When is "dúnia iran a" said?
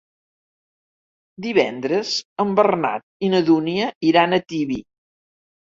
3.53-4.45